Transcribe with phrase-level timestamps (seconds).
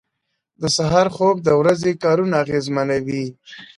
[0.61, 3.25] •د سهار خوب د ورځې کارونه اغېزمنوي.